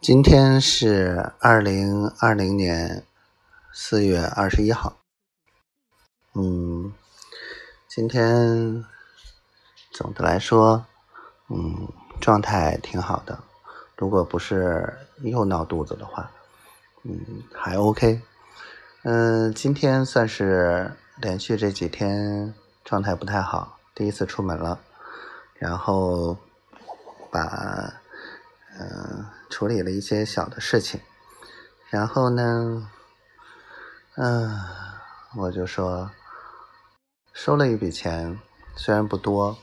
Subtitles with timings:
[0.00, 3.04] 今天是二零二零年
[3.70, 4.96] 四月二十一号。
[6.32, 6.90] 嗯，
[7.86, 8.82] 今天
[9.92, 10.86] 总的来说，
[11.50, 11.86] 嗯，
[12.18, 13.38] 状态挺好的。
[13.94, 16.30] 如果不是又闹肚子的话，
[17.02, 17.20] 嗯，
[17.52, 18.22] 还 OK。
[19.02, 22.54] 嗯，今天算是连续这几天
[22.84, 24.80] 状态不太好，第一次出门了，
[25.58, 26.34] 然后
[27.30, 27.99] 把。
[28.82, 30.98] 嗯，处理了一些小的事情，
[31.90, 32.90] 然后呢，
[34.16, 34.58] 嗯，
[35.36, 36.10] 我就说
[37.34, 38.40] 收了一笔钱，
[38.76, 39.58] 虽然不多，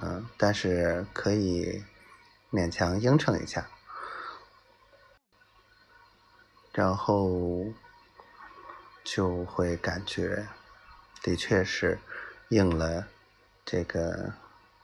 [0.00, 1.82] 嗯，但是可以
[2.52, 3.66] 勉强应承一下，
[6.72, 7.64] 然后
[9.02, 10.46] 就会感觉
[11.20, 11.98] 的确是
[12.50, 13.08] 应了
[13.64, 14.32] 这个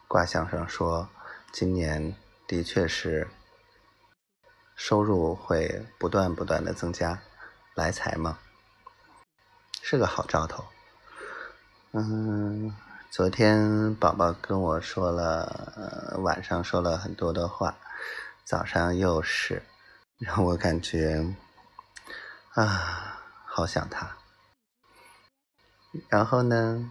[0.09, 1.09] 卦象上说，
[1.52, 2.16] 今年
[2.48, 3.29] 的确是。
[4.84, 7.23] 收入会不断不断的增加，
[7.74, 8.37] 来财嘛，
[9.80, 10.65] 是个好兆头。
[11.93, 12.76] 嗯，
[13.09, 17.76] 昨天宝宝跟我说了，晚上说了很多的话，
[18.45, 19.62] 早上又是，
[20.18, 21.32] 让我感觉
[22.54, 24.16] 啊，好想他。
[26.09, 26.90] 然后呢，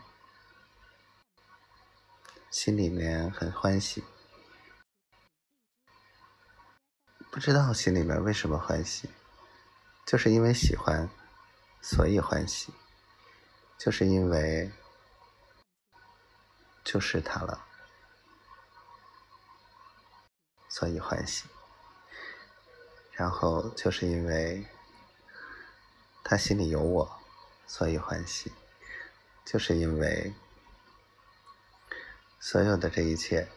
[2.49, 4.01] 心里面很欢喜。
[7.31, 9.09] 不知道心里面为什么欢喜，
[10.05, 11.09] 就是因为喜欢，
[11.81, 12.73] 所以欢喜，
[13.77, 14.69] 就是因为
[16.83, 17.65] 就是他了，
[20.67, 21.45] 所以欢喜。
[23.13, 24.67] 然后就是因为
[26.25, 27.21] 他心里有我，
[27.66, 28.51] 所以欢喜，
[29.45, 30.33] 就是因为
[32.41, 33.47] 所有的这一切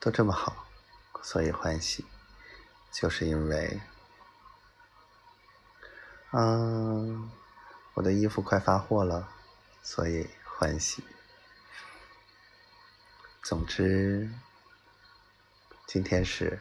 [0.00, 0.66] 都这么好，
[1.22, 2.06] 所以欢喜。
[2.94, 3.80] 就是因为，
[6.30, 7.28] 嗯，
[7.94, 9.28] 我的衣服快发货了，
[9.82, 11.02] 所以欢喜。
[13.42, 14.30] 总之，
[15.88, 16.60] 今天是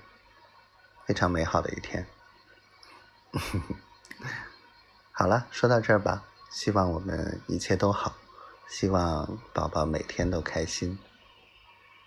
[1.05, 2.03] 非常美好的一天。
[5.13, 8.15] 好了，说到这儿吧，希望我们一切都好，
[8.67, 10.97] 希望宝宝每天都开心。